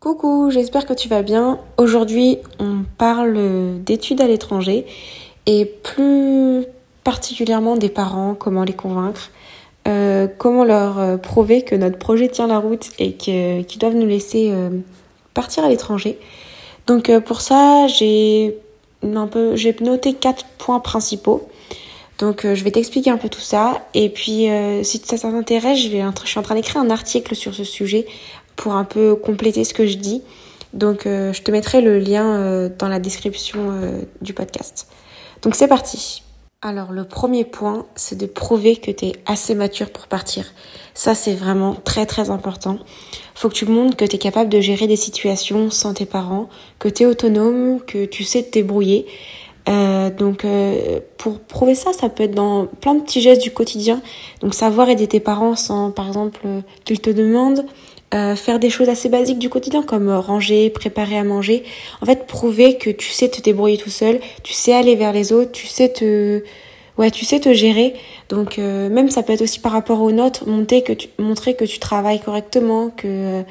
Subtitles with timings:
[0.00, 1.58] Coucou, j'espère que tu vas bien.
[1.76, 4.86] Aujourd'hui, on parle d'études à l'étranger
[5.44, 6.64] et plus
[7.04, 9.30] particulièrement des parents, comment les convaincre,
[9.86, 14.06] euh, comment leur euh, prouver que notre projet tient la route et qu'ils doivent nous
[14.06, 14.70] laisser euh,
[15.34, 16.18] partir à l'étranger.
[16.86, 18.56] Donc pour ça, j'ai
[19.02, 21.46] noté quatre points principaux.
[22.18, 24.46] Donc je vais t'expliquer un peu tout ça et puis
[24.82, 25.88] si ça t'intéresse, je
[26.24, 28.06] suis en train d'écrire un article sur ce sujet
[28.56, 30.22] pour un peu compléter ce que je dis.
[30.72, 34.88] Donc euh, je te mettrai le lien euh, dans la description euh, du podcast.
[35.42, 36.22] Donc c'est parti.
[36.62, 40.52] Alors le premier point, c'est de prouver que tu es assez mature pour partir.
[40.94, 42.78] Ça c'est vraiment très très important.
[43.34, 46.48] Faut que tu montres que tu es capable de gérer des situations sans tes parents,
[46.78, 49.06] que tu es autonome, que tu sais te débrouiller.
[49.66, 50.44] donc
[51.16, 54.02] pour prouver ça, ça peut être dans plein de petits gestes du quotidien.
[54.42, 56.40] Donc savoir aider tes parents sans par exemple
[56.84, 57.64] qu'ils te demandent,
[58.12, 61.62] euh, faire des choses assez basiques du quotidien comme euh, ranger, préparer à manger.
[62.00, 65.32] En fait, prouver que tu sais te débrouiller tout seul, tu sais aller vers les
[65.32, 66.42] autres, tu sais te
[66.98, 67.94] ouais, tu sais te gérer.
[68.28, 72.20] Donc euh, même ça peut être aussi par rapport aux notes, montrer que tu, travailles
[72.20, 73.42] correctement, que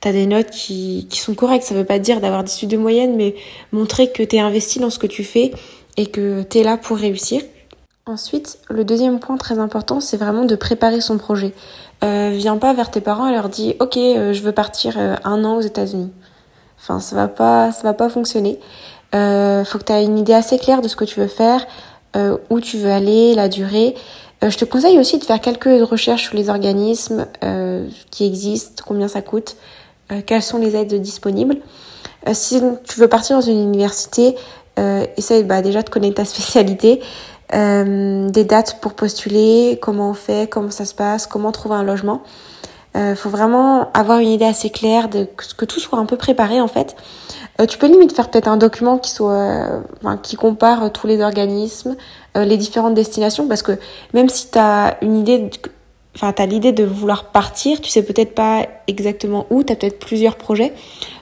[0.00, 1.64] tu as des notes qui, sont correctes.
[1.64, 3.34] Ça veut pas dire d'avoir des études de moyenne, mais
[3.72, 5.50] montrer que tu es investi dans ce que tu fais
[5.96, 7.42] et que tu là pour réussir.
[8.06, 11.52] Ensuite, le deuxième point très important, c'est vraiment de préparer son projet.
[12.02, 15.14] Euh, viens pas vers tes parents et leur dis ok euh, je veux partir euh,
[15.24, 16.12] un an aux États-Unis.
[16.78, 18.58] Enfin ça va pas ça va pas fonctionner.
[19.12, 21.64] Faut que tu aies une idée assez claire de ce que tu veux faire,
[22.50, 23.94] où tu veux aller, la durée.
[24.42, 27.28] je te conseille aussi de faire quelques recherches sur les organismes
[28.10, 29.54] qui existent, combien ça coûte,
[30.26, 31.58] quelles sont les aides disponibles.
[32.32, 34.34] si tu veux partir dans une université,
[35.16, 37.00] essaye bah, déjà de connaître ta spécialité.
[37.54, 41.84] Euh, des dates pour postuler, comment on fait, comment ça se passe, comment trouver un
[41.84, 42.22] logement.
[42.96, 46.16] Il euh, faut vraiment avoir une idée assez claire de que tout soit un peu
[46.16, 46.96] préparé en fait.
[47.60, 49.82] Euh, tu peux limite faire peut-être un document qui soit,
[50.22, 51.96] qui compare tous les organismes,
[52.34, 53.78] les différentes destinations, parce que
[54.12, 55.50] même si tu as une idée
[56.16, 59.76] enfin, tu as l'idée de vouloir partir, tu sais peut-être pas exactement où, tu as
[59.76, 60.72] peut-être plusieurs projets.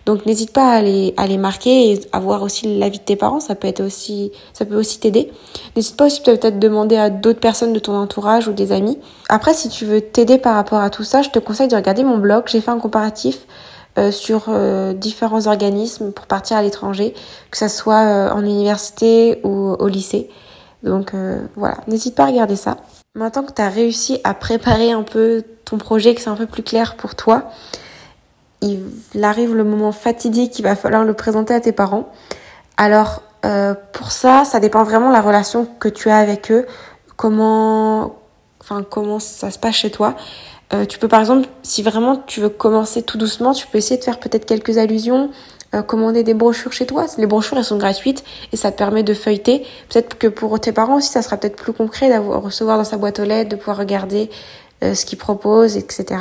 [0.07, 3.17] Donc n'hésite pas à les, à les marquer et à voir aussi l'avis de tes
[3.17, 5.31] parents, ça peut être aussi ça peut aussi t'aider.
[5.77, 8.99] N'hésite pas aussi peut-être demander à d'autres personnes de ton entourage ou des amis.
[9.29, 12.03] Après si tu veux t'aider par rapport à tout ça, je te conseille de regarder
[12.03, 13.47] mon blog, j'ai fait un comparatif
[13.99, 17.13] euh, sur euh, différents organismes pour partir à l'étranger,
[17.51, 20.31] que ça soit euh, en université ou au lycée.
[20.83, 21.13] Donc
[21.55, 22.79] voilà, n'hésite pas à regarder ça.
[23.15, 26.47] Maintenant que tu as réussi à préparer un peu ton projet, que c'est un peu
[26.47, 27.53] plus clair pour toi,
[28.62, 32.09] il arrive le moment fatidique, il va falloir le présenter à tes parents.
[32.77, 36.67] Alors euh, pour ça, ça dépend vraiment de la relation que tu as avec eux,
[37.17, 38.17] comment,
[38.91, 40.15] comment ça se passe chez toi.
[40.72, 43.99] Euh, tu peux par exemple, si vraiment tu veux commencer tout doucement, tu peux essayer
[43.99, 45.31] de faire peut-être quelques allusions
[45.75, 47.06] euh, commander des brochures chez toi.
[47.19, 48.22] Les brochures, elles sont gratuites
[48.53, 49.67] et ça te permet de feuilleter.
[49.89, 52.97] Peut-être que pour tes parents aussi, ça sera peut-être plus concret d'avoir recevoir dans sa
[52.97, 54.31] boîte aux lettres, de pouvoir regarder
[54.83, 56.17] ce qu'ils proposent, etc.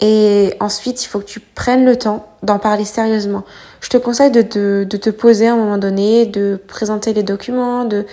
[0.00, 3.44] Et ensuite, il faut que tu prennes le temps d'en parler sérieusement.
[3.80, 7.22] Je te conseille de, de, de, te poser à un moment donné, de présenter les
[7.22, 8.04] documents, de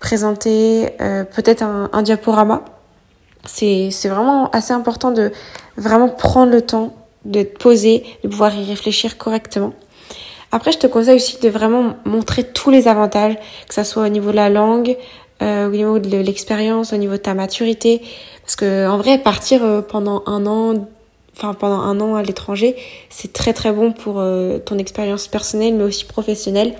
[0.00, 2.64] présenter euh, peut-être un, un diaporama.
[3.44, 5.30] C'est vraiment assez important de
[5.76, 6.92] vraiment prendre le temps
[7.24, 9.72] de te poser, de pouvoir y réfléchir correctement.
[10.50, 13.36] Après, je te conseille aussi de vraiment montrer tous les avantages,
[13.68, 14.96] que ça soit au niveau de la langue,
[15.42, 18.02] euh, au niveau de l'expérience, au niveau de ta maturité.
[18.42, 20.88] Parce que en vrai, partir euh, pendant un an,
[21.38, 22.76] enfin pendant un an à l'étranger,
[23.10, 26.74] c'est très très bon pour euh, ton expérience personnelle, mais aussi professionnelle.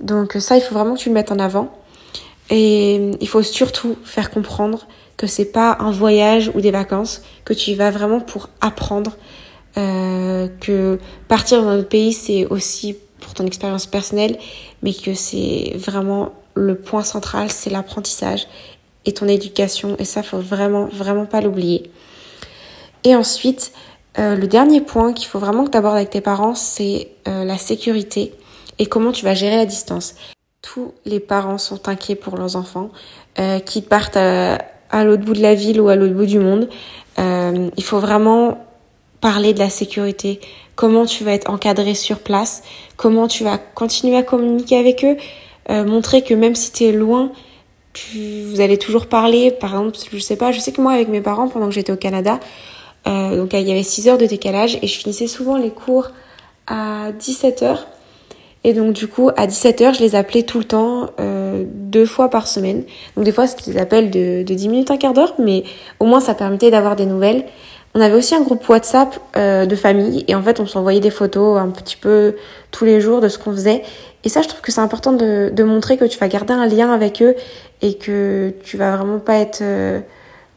[0.00, 1.72] Donc ça, il faut vraiment que tu le mettes en avant.
[2.50, 4.86] Et il faut surtout faire comprendre
[5.16, 9.16] que c'est pas un voyage ou des vacances, que tu y vas vraiment pour apprendre,
[9.76, 10.98] euh, que
[11.28, 14.38] partir dans un autre pays, c'est aussi pour ton expérience personnelle,
[14.82, 18.46] mais que c'est vraiment le point central, c'est l'apprentissage
[19.06, 19.96] et ton éducation.
[19.98, 21.90] Et ça, faut vraiment, vraiment pas l'oublier.
[23.04, 23.72] Et ensuite,
[24.18, 27.44] euh, le dernier point qu'il faut vraiment que tu abordes avec tes parents, c'est euh,
[27.44, 28.32] la sécurité
[28.78, 30.14] et comment tu vas gérer la distance.
[30.62, 32.90] Tous les parents sont inquiets pour leurs enfants,
[33.38, 34.58] euh, qui partent à,
[34.90, 36.68] à l'autre bout de la ville ou à l'autre bout du monde.
[37.18, 38.64] Euh, il faut vraiment
[39.20, 40.40] parler de la sécurité,
[40.76, 42.62] comment tu vas être encadré sur place,
[42.96, 45.16] comment tu vas continuer à communiquer avec eux,
[45.70, 47.32] euh, montrer que même si tu es loin,
[47.92, 49.50] tu, vous allez toujours parler.
[49.50, 51.92] Par exemple, je sais pas, je sais que moi avec mes parents pendant que j'étais
[51.92, 52.38] au Canada,
[53.06, 56.10] euh, donc il y avait 6 heures de décalage et je finissais souvent les cours
[56.66, 57.86] à 17 heures.
[58.66, 62.30] Et donc du coup, à 17h, je les appelais tout le temps, euh, deux fois
[62.30, 62.84] par semaine.
[63.14, 65.64] Donc des fois, c'était des appels de, de 10 minutes, un quart d'heure, mais
[66.00, 67.44] au moins ça permettait d'avoir des nouvelles.
[67.96, 71.10] On avait aussi un groupe WhatsApp euh, de famille et en fait on s'envoyait des
[71.10, 72.34] photos un petit peu
[72.72, 73.82] tous les jours de ce qu'on faisait.
[74.24, 76.66] Et ça je trouve que c'est important de, de, montrer que tu vas garder un
[76.66, 77.36] lien avec eux
[77.82, 80.00] et que tu vas vraiment pas être euh,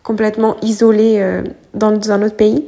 [0.08, 1.44] complètement isolé euh,
[1.74, 2.66] dans un autre pays.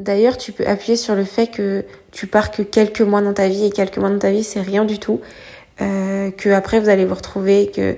[0.00, 3.46] D'ailleurs tu peux appuyer sur le fait que tu pars que quelques mois dans ta
[3.46, 5.20] vie et quelques mois dans ta vie c'est rien du tout.
[5.78, 7.96] que après vous allez vous retrouver, que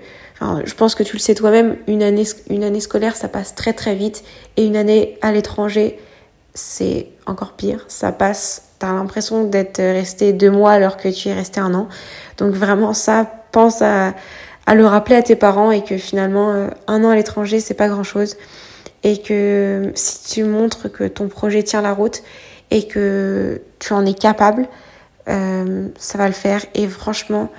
[0.65, 3.73] je pense que tu le sais toi-même, une année, une année scolaire, ça passe très
[3.73, 4.25] très vite.
[4.56, 5.99] Et une année à l'étranger,
[6.55, 7.85] c'est encore pire.
[7.89, 11.89] Ça passe, t'as l'impression d'être resté deux mois alors que tu es resté un an.
[12.39, 14.15] Donc vraiment ça, pense à,
[14.67, 17.75] à le rappeler à tes parents et que finalement euh, un an à l'étranger c'est
[17.75, 18.37] pas grand chose
[19.05, 22.23] et que si tu montres que ton projet tient la route
[22.71, 24.69] et que tu en es capable,
[25.29, 27.51] euh, ça va le faire et franchement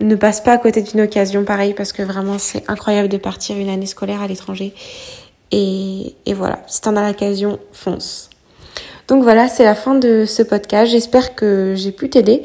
[0.00, 3.56] ne passe pas à côté d'une occasion pareil parce que vraiment c'est incroyable de partir
[3.56, 4.72] une année scolaire à l'étranger
[5.50, 8.30] et, et voilà si t'en as l'occasion fonce
[9.10, 10.92] donc voilà, c'est la fin de ce podcast.
[10.92, 12.44] J'espère que j'ai pu t'aider.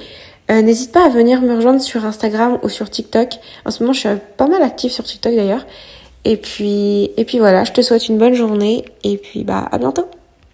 [0.50, 3.36] Euh, n'hésite pas à venir me rejoindre sur Instagram ou sur TikTok.
[3.66, 5.64] En ce moment, je suis pas mal active sur TikTok d'ailleurs.
[6.26, 9.78] Et puis, et puis voilà, je te souhaite une bonne journée et puis bah à
[9.78, 10.10] bientôt.